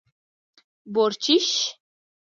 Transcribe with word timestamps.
🐊 0.03 0.03
بورچېش 0.93 1.47